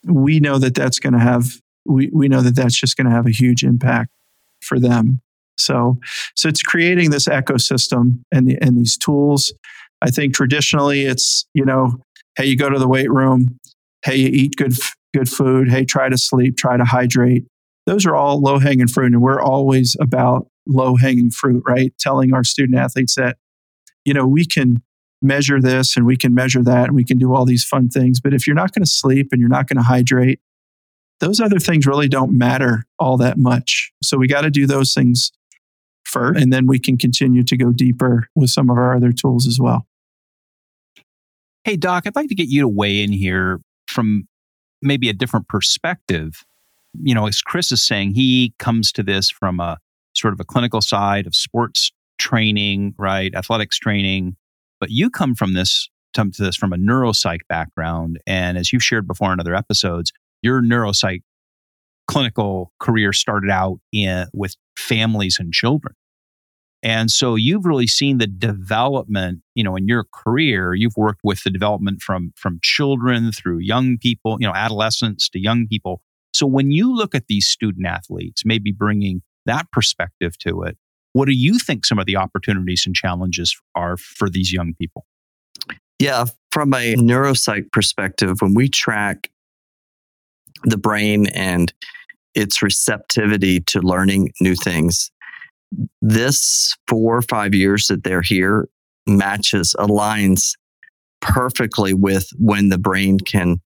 [0.04, 3.14] we know that that's going to have we, we know that that's just going to
[3.14, 4.10] have a huge impact
[4.60, 5.20] for them.
[5.56, 5.98] So
[6.34, 9.54] so it's creating this ecosystem and the, and these tools.
[10.02, 11.98] I think traditionally it's you know
[12.36, 13.56] hey you go to the weight room,
[14.04, 14.72] hey you eat good
[15.14, 17.44] good food, hey try to sleep, try to hydrate.
[17.86, 21.94] Those are all low hanging fruit, and we're always about low hanging fruit, right?
[22.00, 23.36] Telling our student athletes that
[24.04, 24.82] you know we can
[25.20, 28.20] measure this and we can measure that and we can do all these fun things.
[28.20, 30.40] But if you're not going to sleep and you're not going to hydrate,
[31.20, 33.92] those other things really don't matter all that much.
[34.02, 35.32] So we got to do those things
[36.04, 39.46] first, and then we can continue to go deeper with some of our other tools
[39.46, 39.86] as well.
[41.64, 44.28] Hey, Doc, I'd like to get you to weigh in here from
[44.80, 46.44] maybe a different perspective.
[47.02, 49.78] You know, as Chris is saying, he comes to this from a
[50.14, 53.34] sort of a clinical side of sports training, right?
[53.34, 54.36] Athletics training,
[54.80, 58.82] but you come from this come to this from a neuropsych background, and as you've
[58.82, 60.12] shared before in other episodes,
[60.42, 61.22] your neuropsych
[62.06, 65.94] clinical career started out in with families and children.
[66.82, 71.42] And so you've really seen the development, you know, in your career, you've worked with
[71.42, 76.00] the development from from children through young people, you know, adolescents to young people.
[76.32, 80.78] So when you look at these student athletes, maybe bringing that perspective to it,
[81.12, 85.04] what do you think some of the opportunities and challenges are for these young people?
[85.98, 89.30] Yeah, from a neuropsych perspective, when we track
[90.64, 91.72] the brain and
[92.34, 95.10] its receptivity to learning new things,
[96.00, 98.68] this four or five years that they're here
[99.06, 100.52] matches, aligns
[101.20, 103.60] perfectly with when the brain can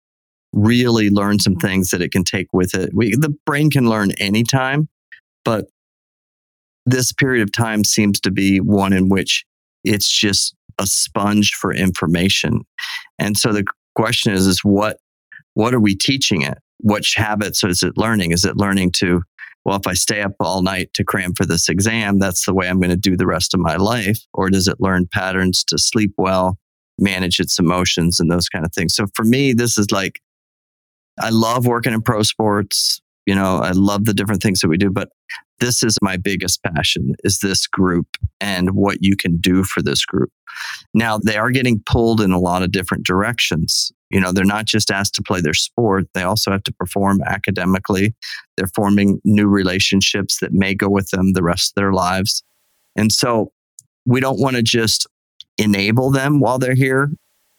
[0.53, 2.91] really learn some things that it can take with it.
[2.95, 4.89] We, the brain can learn anytime,
[5.45, 5.67] but
[6.87, 9.45] this period of time seems to be one in which
[9.85, 12.63] it's just a sponge for information.
[13.19, 13.65] And so the
[13.95, 14.99] question is, is what,
[15.55, 16.59] what are we teaching it?
[16.81, 18.33] Which habits is it learning?
[18.33, 19.23] Is it learning to,
[19.65, 22.69] well, if I stay up all night to cram for this exam, that's the way
[22.69, 24.19] I'm going to do the rest of my life?
[24.33, 26.59] Or does it learn patterns to sleep well,
[26.99, 28.95] manage its emotions, and those kind of things?
[28.95, 30.21] So for me, this is like,
[31.21, 33.03] I love working in pro sports.
[33.27, 35.11] You know, I love the different things that we do, but
[35.61, 38.07] this is my biggest passion is this group
[38.41, 40.31] and what you can do for this group.
[40.95, 43.93] Now they are getting pulled in a lot of different directions.
[44.11, 47.21] You know, they're not just asked to play their sport, they also have to perform
[47.23, 48.15] academically.
[48.57, 52.43] They're forming new relationships that may go with them the rest of their lives.
[52.97, 53.53] And so
[54.05, 55.07] we don't want to just
[55.59, 57.11] enable them while they're here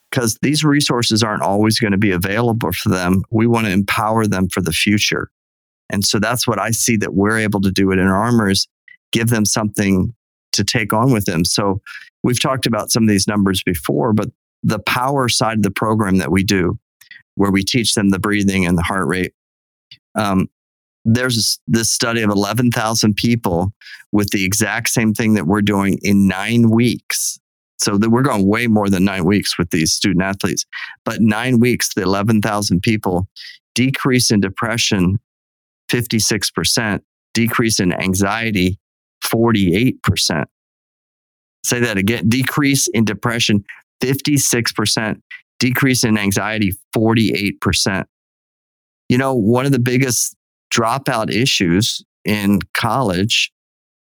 [0.10, 3.24] because these resources aren't always going to be available for them.
[3.32, 5.30] We want to empower them for the future.
[5.92, 8.68] And so that's what I see that we're able to do it Inner Armor is
[9.12, 10.16] give them something
[10.54, 11.46] to take on with them.
[11.46, 11.82] So
[12.24, 14.30] we've talked about some of these numbers before, but
[14.64, 16.80] the power side of the program that we do,
[17.36, 19.34] where we teach them the breathing and the heart rate,
[20.16, 20.48] um,
[21.04, 23.74] there's this study of 11,000 people
[24.12, 27.40] with the exact same thing that we're doing in nine weeks.
[27.80, 30.68] So that we're going way more than nine weeks with these student athletes.
[31.04, 33.28] But nine weeks, the 11,000 people
[33.74, 35.18] decrease in depression
[35.92, 37.00] 56%,
[37.34, 38.80] decrease in anxiety
[39.24, 40.46] 48%.
[41.64, 43.64] Say that again decrease in depression
[44.02, 45.22] 56%,
[45.60, 48.06] decrease in anxiety 48%.
[49.10, 50.36] You know, one of the biggest
[50.74, 53.52] dropout issues in college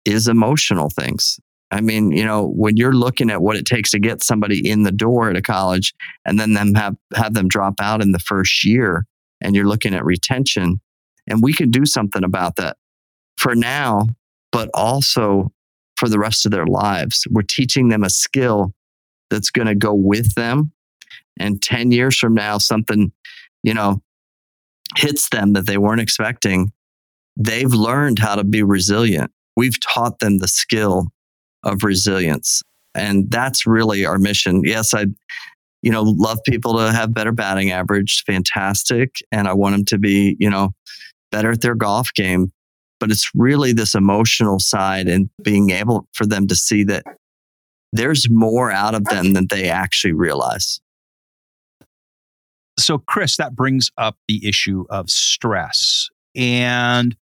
[0.04, 1.38] is emotional things.
[1.70, 4.82] I mean, you know, when you're looking at what it takes to get somebody in
[4.82, 8.18] the door at a college and then them have, have them drop out in the
[8.18, 9.04] first year
[9.40, 10.80] and you're looking at retention,
[11.26, 12.76] and we can do something about that
[13.38, 14.06] for now,
[14.52, 15.52] but also
[15.96, 17.26] for the rest of their lives.
[17.30, 18.72] We're teaching them a skill
[19.30, 20.72] that's going to go with them.
[21.38, 23.12] And 10 years from now, something,
[23.62, 24.02] you know,
[24.96, 26.72] hits them that they weren't expecting.
[27.36, 29.30] They've learned how to be resilient.
[29.56, 31.06] We've taught them the skill
[31.62, 32.62] of resilience.
[32.94, 34.62] And that's really our mission.
[34.64, 35.06] Yes, I,
[35.82, 39.16] you know, love people to have better batting average, fantastic.
[39.30, 40.70] And I want them to be, you know,
[41.30, 42.52] better at their golf game.
[42.98, 47.04] But it's really this emotional side and being able for them to see that
[47.92, 50.80] there's more out of them than they actually realize.
[52.78, 56.08] So, Chris, that brings up the issue of stress.
[56.34, 57.16] And,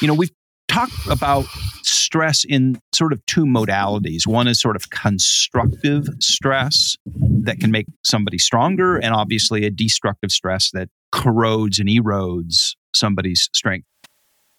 [0.00, 0.30] you know, we've
[0.68, 1.46] talked about
[1.82, 4.26] stress in sort of two modalities.
[4.26, 6.96] One is sort of constructive stress,
[7.44, 13.48] that can make somebody stronger and obviously a destructive stress that corrodes and erodes somebody's
[13.52, 13.86] strength.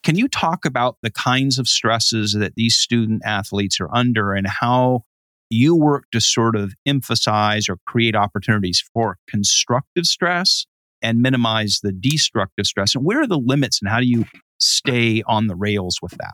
[0.04, 4.48] Can you talk about the kinds of stresses that these student athletes are under and
[4.48, 5.04] how
[5.50, 10.66] you work to sort of emphasize or create opportunities for constructive stress
[11.02, 12.94] and minimize the destructive stress?
[12.96, 14.26] And where are the limits and how do you
[14.60, 16.34] stay on the rails with that?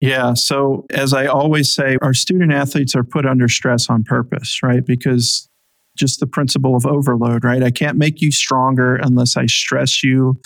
[0.00, 0.34] Yeah.
[0.34, 4.84] So, as I always say, our student athletes are put under stress on purpose, right?
[4.84, 5.48] Because
[5.96, 7.62] just the principle of overload, right?
[7.62, 10.40] I can't make you stronger unless I stress you.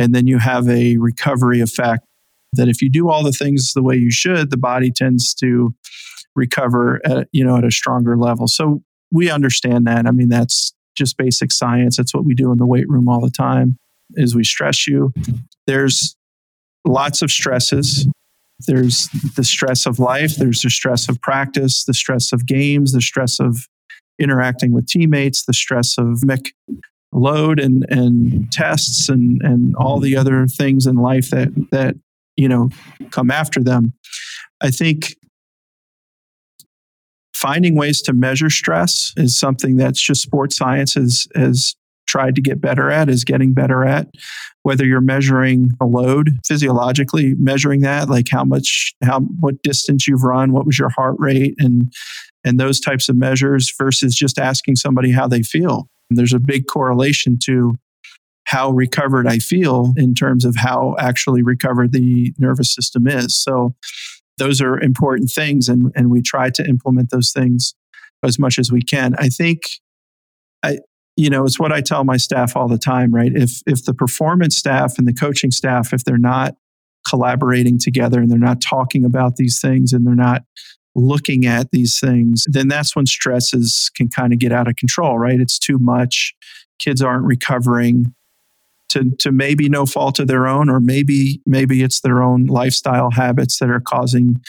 [0.00, 2.04] And then you have a recovery effect
[2.54, 5.74] that if you do all the things the way you should, the body tends to
[6.34, 8.48] recover at, you know, at a stronger level.
[8.48, 8.82] So
[9.12, 10.06] we understand that.
[10.06, 11.98] I mean, that's just basic science.
[11.98, 13.76] That's what we do in the weight room all the time
[14.14, 15.12] is we stress you.
[15.66, 16.16] There's
[16.86, 18.08] lots of stresses.
[18.66, 23.00] There's the stress of life, there's the stress of practice, the stress of games, the
[23.00, 23.66] stress of
[24.18, 26.24] interacting with teammates, the stress of
[27.12, 31.96] load and, and tests and, and all the other things in life that, that,
[32.36, 32.70] you know,
[33.10, 33.92] come after them.
[34.60, 35.16] I think
[37.34, 41.74] finding ways to measure stress is something that's just sports science has, has
[42.06, 44.08] tried to get better at, is getting better at.
[44.62, 50.22] Whether you're measuring a load physiologically, measuring that, like how much, how what distance you've
[50.22, 51.90] run, what was your heart rate, and
[52.44, 55.88] and those types of measures versus just asking somebody how they feel.
[56.10, 57.76] And there's a big correlation to
[58.44, 63.36] how recovered I feel in terms of how actually recovered the nervous system is.
[63.36, 63.74] So
[64.38, 67.74] those are important things and, and we try to implement those things
[68.24, 69.14] as much as we can.
[69.18, 69.62] I think
[70.62, 70.78] I
[71.16, 73.32] you know, it's what I tell my staff all the time, right?
[73.34, 76.54] If if the performance staff and the coaching staff, if they're not
[77.06, 80.42] collaborating together and they're not talking about these things and they're not
[80.94, 85.18] looking at these things, then that's when stresses can kind of get out of control,
[85.18, 85.40] right?
[85.40, 86.34] It's too much.
[86.78, 88.14] Kids aren't recovering
[88.90, 93.12] to, to maybe no fault of their own, or maybe maybe it's their own lifestyle
[93.12, 94.40] habits that are causing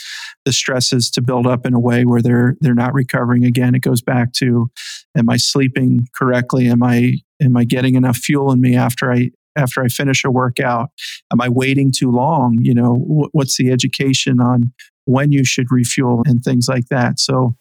[0.44, 3.44] the stresses to build up in a way where they're they're not recovering.
[3.44, 4.68] Again, it goes back to
[5.16, 6.68] am I sleeping correctly?
[6.68, 10.30] Am I am I getting enough fuel in me after I after I finish a
[10.30, 10.90] workout?
[11.32, 12.58] Am I waiting too long?
[12.60, 14.72] You know, what's the education on
[15.04, 17.18] when you should refuel and things like that.
[17.18, 17.54] So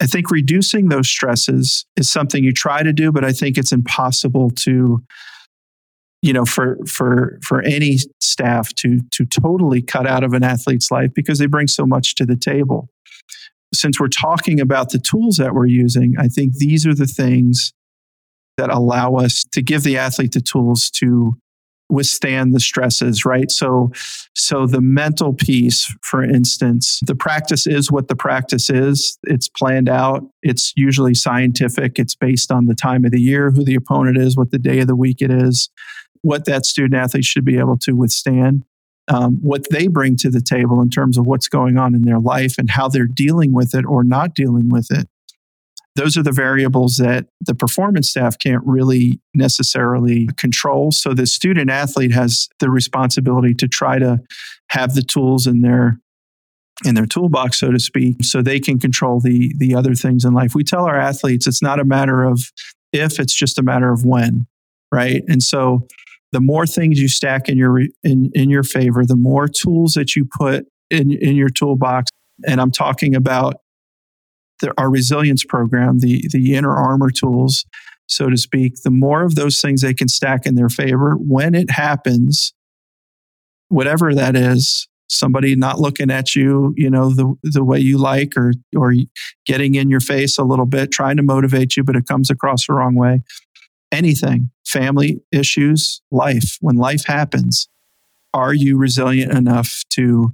[0.00, 3.72] I think reducing those stresses is something you try to do, but I think it's
[3.72, 5.02] impossible to
[6.22, 10.90] you know for for for any staff to to totally cut out of an athlete's
[10.90, 12.88] life because they bring so much to the table
[13.72, 17.72] since we're talking about the tools that we're using i think these are the things
[18.58, 21.32] that allow us to give the athlete the tools to
[21.90, 23.50] withstand the stresses right?
[23.50, 23.92] So
[24.34, 29.18] so the mental piece for instance the practice is what the practice is.
[29.24, 30.22] It's planned out.
[30.42, 31.98] It's usually scientific.
[31.98, 34.80] It's based on the time of the year who the opponent is what the day
[34.80, 35.70] of the week it is
[36.22, 38.64] what that student athlete should be able to withstand
[39.08, 42.20] um, what they bring to the table in terms of what's going on in their
[42.20, 45.08] life and how they're dealing with it or not dealing with it
[45.96, 50.92] those are the variables that the performance staff can't really necessarily control.
[50.92, 54.20] So the student athlete has the responsibility to try to
[54.70, 56.00] have the tools in their
[56.84, 60.32] in their toolbox, so to speak, so they can control the the other things in
[60.32, 60.54] life.
[60.54, 62.50] We tell our athletes it's not a matter of
[62.92, 64.46] if, it's just a matter of when,
[64.92, 65.22] right?
[65.28, 65.86] And so
[66.32, 70.14] the more things you stack in your in, in your favor, the more tools that
[70.14, 72.10] you put in, in your toolbox.
[72.46, 73.56] And I'm talking about
[74.60, 77.64] the, our resilience program, the, the inner armor tools,
[78.06, 81.54] so to speak, the more of those things they can stack in their favor when
[81.54, 82.52] it happens,
[83.68, 88.36] whatever that is, somebody not looking at you, you know, the, the way you like
[88.36, 88.94] or, or
[89.46, 92.66] getting in your face a little bit, trying to motivate you, but it comes across
[92.66, 93.22] the wrong way.
[93.92, 97.68] Anything, family issues, life, when life happens,
[98.32, 100.32] are you resilient enough to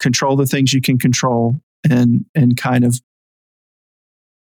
[0.00, 1.54] control the things you can control
[1.88, 3.00] and and kind of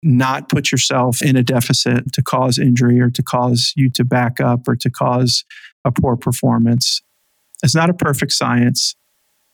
[0.04, 4.40] not put yourself in a deficit to cause injury or to cause you to back
[4.40, 5.44] up or to cause
[5.84, 7.00] a poor performance.
[7.62, 8.94] It's not a perfect science.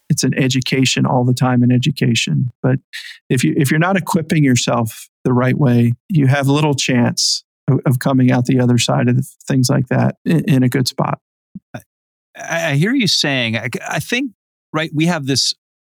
[0.09, 2.51] It's an education all the time in education.
[2.63, 2.81] But
[3.29, 7.45] if you if you're not equipping yourself the right way, you have little chance
[7.87, 11.21] of, coming out the other side of things like that in, in a good spot.
[11.75, 11.81] I,
[12.37, 13.57] I hear you saying.
[13.57, 14.33] I, I think
[14.73, 14.91] right.
[14.93, 15.55] We have this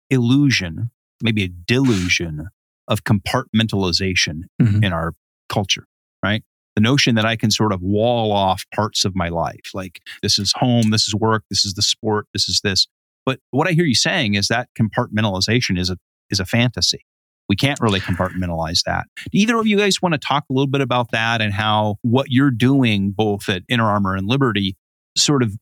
[0.09, 0.91] illusion,
[1.21, 2.47] maybe a delusion
[2.87, 4.83] of compartmentalization mm-hmm.
[4.83, 5.13] in our
[5.49, 5.85] culture,
[6.23, 6.43] right?
[6.75, 10.37] The notion that I can sort of wall off parts of my life, like this
[10.37, 12.87] is home, this is work, this is the sport, this is this.
[13.25, 15.97] But what I hear you saying is that compartmentalization is a
[16.29, 17.05] is a fantasy.
[17.47, 19.05] We can't really compartmentalize that.
[19.31, 21.97] Do either of you guys want to talk a little bit about that and how
[22.01, 24.75] what you're doing both at Inner Armor and Liberty
[25.15, 25.55] sort of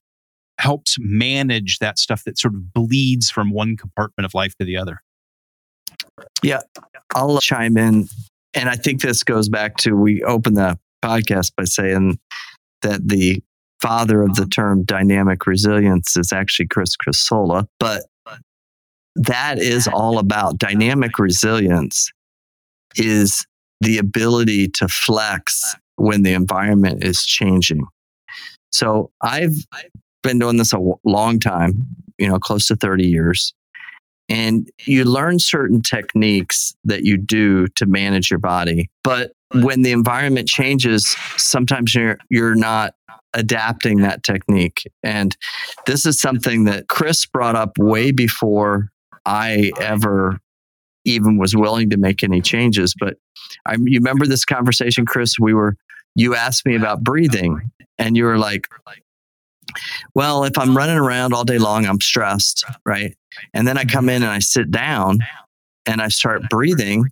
[0.59, 4.77] helps manage that stuff that sort of bleeds from one compartment of life to the
[4.77, 5.01] other?
[6.41, 6.61] Yeah,
[7.15, 8.07] I'll uh, chime in.
[8.53, 12.19] And I think this goes back to we opened the podcast by saying
[12.81, 13.41] that the
[13.81, 17.67] father of the term dynamic resilience is actually Chris Casola.
[17.79, 18.03] But
[19.15, 22.11] that is all about dynamic resilience
[22.95, 23.45] is
[23.81, 27.85] the ability to flex when the environment is changing.
[28.71, 29.55] So I've
[30.23, 31.85] been doing this a long time,
[32.17, 33.53] you know, close to 30 years.
[34.33, 38.89] And you learn certain techniques that you do to manage your body.
[39.03, 42.95] But when the environment changes, sometimes you're you're not
[43.35, 44.89] adapting that technique.
[45.03, 45.37] And
[45.85, 48.89] this is something that Chris brought up way before
[49.23, 50.39] I ever
[51.05, 52.95] even was willing to make any changes.
[52.99, 53.17] But
[53.67, 55.35] I, you remember this conversation, Chris?
[55.39, 55.75] We were,
[56.15, 57.69] you asked me about breathing,
[57.99, 58.67] and you were like,
[60.15, 63.15] well, if I'm running around all day long, I'm stressed, right?
[63.53, 65.19] And then I come in and I sit down
[65.85, 67.05] and I start breathing.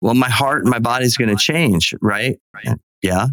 [0.00, 2.38] Well, my heart and my body's going to change, right?
[3.02, 3.26] Yeah.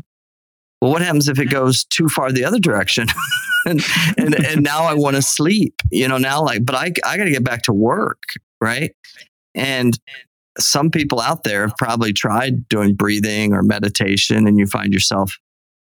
[0.82, 3.08] Well, what happens if it goes too far the other direction?
[3.66, 3.82] and,
[4.18, 7.26] and and now I want to sleep, you know, now like, but I I got
[7.26, 8.22] to get back to work,
[8.62, 8.94] right?
[9.56, 9.98] And
[10.58, 15.38] some people out there have probably tried doing breathing or meditation and you find yourself,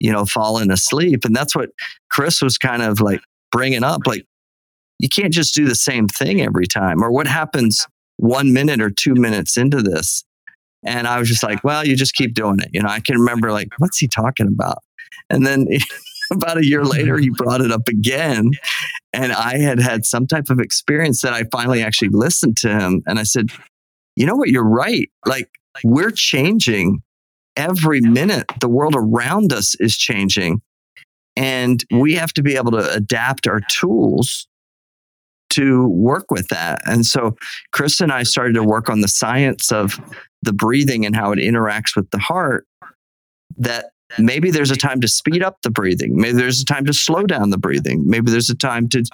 [0.02, 1.24] you know, falling asleep.
[1.24, 1.70] And that's what
[2.10, 3.20] Chris was kind of like
[3.52, 4.00] bringing up.
[4.04, 4.26] Like,
[4.98, 7.04] you can't just do the same thing every time.
[7.04, 7.86] Or what happens
[8.16, 10.24] one minute or two minutes into this?
[10.84, 12.70] And I was just like, well, you just keep doing it.
[12.72, 14.78] You know, I can remember like, what's he talking about?
[15.30, 15.68] And then
[16.32, 18.50] about a year later, he brought it up again.
[19.12, 23.02] And I had had some type of experience that I finally actually listened to him.
[23.06, 23.50] And I said,
[24.16, 24.48] you know what?
[24.48, 25.08] You're right.
[25.24, 25.48] Like,
[25.84, 27.02] we're changing
[27.56, 28.46] every minute.
[28.60, 30.60] The world around us is changing.
[31.36, 34.46] And we have to be able to adapt our tools
[35.50, 36.80] to work with that.
[36.86, 37.36] And so
[37.72, 40.00] Chris and I started to work on the science of
[40.42, 42.66] the breathing and how it interacts with the heart
[43.58, 46.16] that maybe there's a time to speed up the breathing.
[46.16, 48.04] Maybe there's a time to slow down the breathing.
[48.06, 49.04] Maybe there's a time to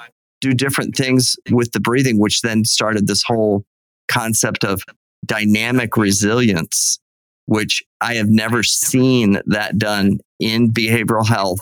[0.41, 3.65] do different things with the breathing, which then started this whole
[4.09, 4.83] concept of
[5.27, 7.01] dynamic resilience,
[7.49, 11.61] which I have never seen that done in behavioral health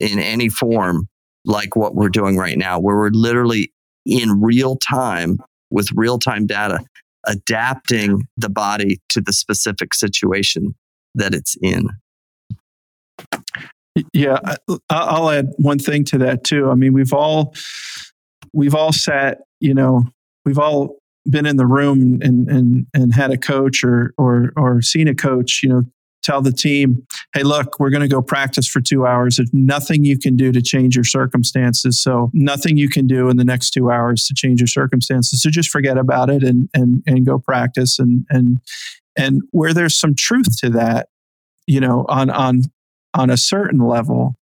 [0.00, 1.08] in any form
[1.44, 3.72] like what we're doing right now, where we're literally
[4.04, 5.38] in real time
[5.70, 6.80] with real time data
[7.28, 10.74] adapting the body to the specific situation
[11.14, 11.88] that it's in.
[14.12, 14.40] Yeah,
[14.90, 16.70] I'll add one thing to that too.
[16.70, 17.54] I mean, we've all
[18.52, 20.02] we've all sat, you know,
[20.44, 20.98] we've all
[21.28, 25.14] been in the room and and and had a coach or or or seen a
[25.14, 25.82] coach, you know,
[26.22, 29.36] tell the team, "Hey, look, we're going to go practice for 2 hours.
[29.36, 32.00] There's nothing you can do to change your circumstances.
[32.02, 35.42] So, nothing you can do in the next 2 hours to change your circumstances.
[35.42, 38.58] So just forget about it and and and go practice and and
[39.16, 41.08] and where there's some truth to that,
[41.66, 42.62] you know, on on
[43.14, 44.34] on a certain level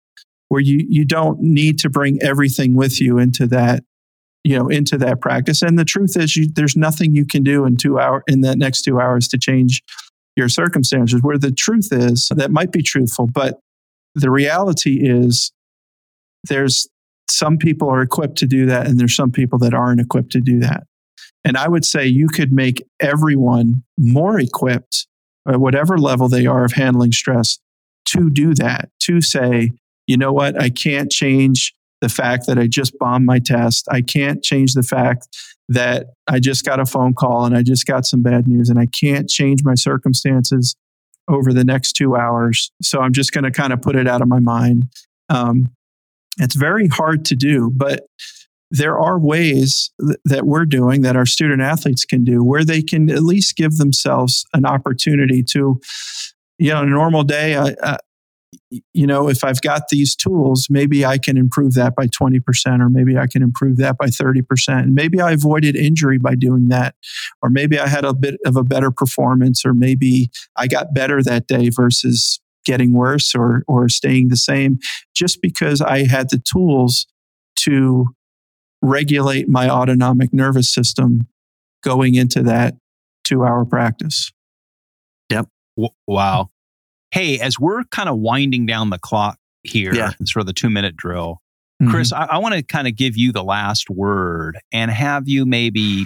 [0.47, 3.83] where you you don't need to bring everything with you into that
[4.43, 5.61] you know into that practice.
[5.61, 8.57] And the truth is you, there's nothing you can do in two hour in that
[8.57, 9.83] next two hours to change
[10.35, 11.21] your circumstances.
[11.21, 13.59] Where the truth is that might be truthful but
[14.15, 15.51] the reality is
[16.45, 16.87] there's
[17.29, 20.41] some people are equipped to do that and there's some people that aren't equipped to
[20.41, 20.83] do that.
[21.43, 25.07] And i would say you could make everyone more equipped
[25.47, 27.59] at whatever level they are of handling stress
[28.05, 29.71] to do that, to say,
[30.07, 33.87] you know what, I can't change the fact that I just bombed my test.
[33.91, 35.27] I can't change the fact
[35.69, 38.79] that I just got a phone call and I just got some bad news and
[38.79, 40.75] I can't change my circumstances
[41.27, 42.71] over the next two hours.
[42.81, 44.87] So I'm just going to kind of put it out of my mind.
[45.29, 45.69] Um,
[46.37, 48.05] it's very hard to do, but
[48.71, 52.81] there are ways th- that we're doing that our student athletes can do where they
[52.81, 55.79] can at least give themselves an opportunity to
[56.61, 57.97] you know, a normal day, I,
[58.93, 62.89] you know, if I've got these tools, maybe I can improve that by 20%, or
[62.89, 64.43] maybe I can improve that by 30%.
[64.69, 66.95] And maybe I avoided injury by doing that.
[67.41, 71.23] Or maybe I had a bit of a better performance, or maybe I got better
[71.23, 74.79] that day versus getting worse or, or staying the same,
[75.15, 77.07] just because I had the tools
[77.59, 78.07] to
[78.81, 81.27] regulate my autonomic nervous system
[81.83, 82.75] going into that
[83.23, 84.31] two hour practice.
[85.29, 85.47] Yep.
[86.07, 86.49] Wow.
[87.11, 90.11] Hey, as we're kind of winding down the clock here, Yeah.
[90.25, 91.39] sort of the two minute drill,
[91.81, 91.89] Mm-hmm.
[91.91, 95.47] Chris, I, I want to kind of give you the last word and have you
[95.47, 96.05] maybe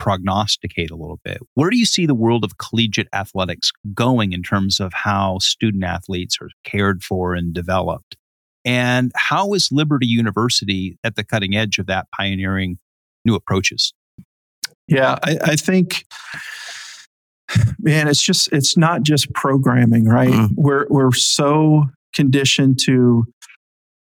[0.00, 1.38] prognosticate a little bit.
[1.54, 5.84] Where do you see the world of collegiate athletics going in terms of how student
[5.84, 8.16] athletes are cared for and developed?
[8.64, 12.78] And how is Liberty University at the cutting edge of that pioneering
[13.24, 13.92] new approaches?
[14.88, 16.04] Yeah, I, I think
[17.78, 20.30] man, it's just it's not just programming, right?
[20.30, 20.54] Mm-hmm.
[20.56, 23.26] We're we're so conditioned to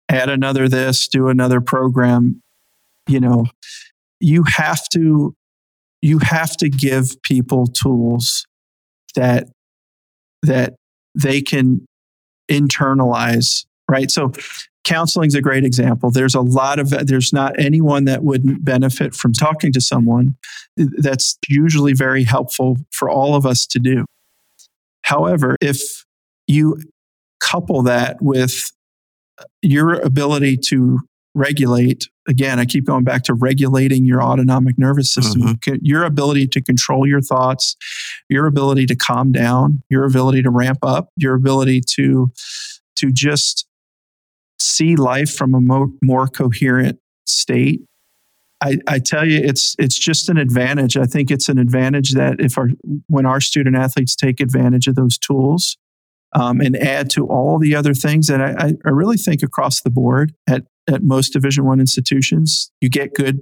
[0.08, 2.40] add another this, do another program.
[3.08, 3.46] You know,
[4.20, 5.34] you have to
[6.02, 8.46] you have to give people tools
[9.14, 9.48] that
[10.42, 10.74] that
[11.14, 11.86] they can
[12.50, 14.30] internalize right so
[14.86, 16.10] counseling is a great example.
[16.10, 20.36] There's a lot of there's not anyone that wouldn't benefit from talking to someone.
[20.76, 24.06] That's usually very helpful for all of us to do.
[25.02, 26.04] However if
[26.46, 26.78] you
[27.40, 28.70] couple that with
[29.60, 31.00] your ability to
[31.34, 35.42] regulate again i keep going back to regulating your autonomic nervous system.
[35.42, 35.74] Mm-hmm.
[35.82, 37.76] your ability to control your thoughts
[38.30, 42.32] your ability to calm down your ability to ramp up your ability to
[42.96, 43.66] to just
[44.58, 47.82] see life from a more, more coherent state
[48.62, 52.36] I, I tell you it's it's just an advantage i think it's an advantage that
[52.38, 52.70] if our
[53.06, 55.76] when our student athletes take advantage of those tools
[56.36, 59.90] um, and add to all the other things that I, I really think across the
[59.90, 63.40] board at, at most Division One institutions, you get good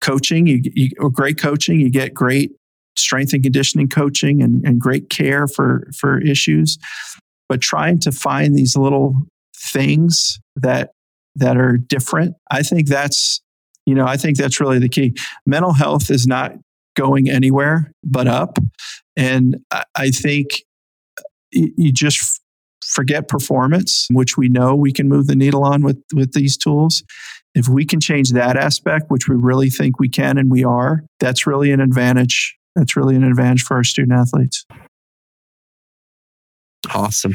[0.00, 2.52] coaching, you, you or great coaching, you get great
[2.96, 6.78] strength and conditioning coaching and, and great care for for issues.
[7.48, 9.26] But trying to find these little
[9.60, 10.90] things that
[11.36, 13.40] that are different, I think that's
[13.86, 15.14] you know I think that's really the key.
[15.46, 16.52] Mental health is not
[16.96, 18.58] going anywhere but up,
[19.16, 20.64] and I, I think
[21.18, 22.40] uh, you just
[22.90, 27.02] forget performance, which we know we can move the needle on with, with these tools.
[27.54, 31.04] If we can change that aspect, which we really think we can and we are,
[31.18, 32.56] that's really an advantage.
[32.76, 34.64] That's really an advantage for our student athletes.
[36.94, 37.34] Awesome.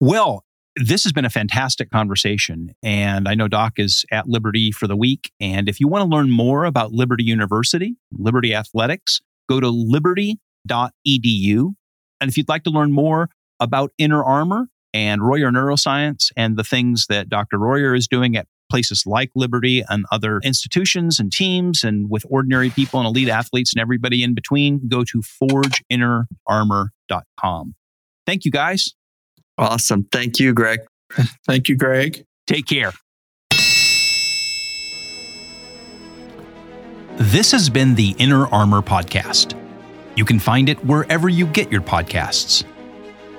[0.00, 0.44] Well,
[0.76, 2.74] this has been a fantastic conversation.
[2.82, 5.32] And I know Doc is at Liberty for the week.
[5.40, 11.74] And if you want to learn more about Liberty University, Liberty Athletics, go to liberty.edu
[12.20, 16.64] and if you'd like to learn more about Inner Armor and Royer Neuroscience and the
[16.64, 17.58] things that Dr.
[17.58, 22.70] Royer is doing at places like Liberty and other institutions and teams and with ordinary
[22.70, 27.74] people and elite athletes and everybody in between, go to forgeinnerarmor.com.
[28.26, 28.92] Thank you, guys.
[29.58, 30.06] Awesome.
[30.12, 30.80] Thank you, Greg.
[31.46, 32.24] Thank you, Greg.
[32.46, 32.92] Take care.
[37.18, 39.58] This has been the Inner Armor Podcast.
[40.16, 42.64] You can find it wherever you get your podcasts.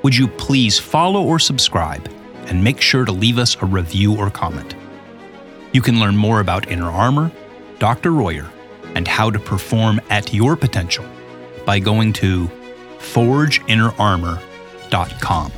[0.04, 2.10] Would you please follow or subscribe
[2.46, 4.74] and make sure to leave us a review or comment?
[5.74, 7.32] You can learn more about Inner Armor,
[7.78, 8.12] Dr.
[8.12, 8.50] Royer,
[8.96, 11.06] and how to perform at your potential
[11.66, 12.50] by going to
[13.00, 15.52] forgeinnerarmor.com.